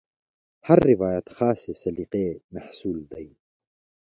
هر 0.67 0.79
روایت 0.91 1.25
خاصې 1.35 1.73
سلیقې 1.81 2.27
محصول 2.53 2.97
دی. 3.11 3.27